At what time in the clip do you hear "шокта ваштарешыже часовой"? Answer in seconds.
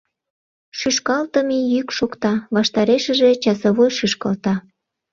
1.97-3.91